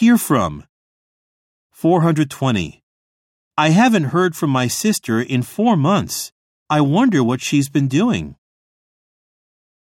Hear 0.00 0.18
from. 0.18 0.64
420. 1.70 2.82
I 3.56 3.68
haven't 3.68 4.06
heard 4.06 4.34
from 4.34 4.50
my 4.50 4.66
sister 4.66 5.22
in 5.22 5.42
four 5.42 5.76
months. 5.76 6.32
I 6.68 6.80
wonder 6.80 7.22
what 7.22 7.40
she's 7.40 7.68
been 7.68 7.86
doing. 7.86 8.34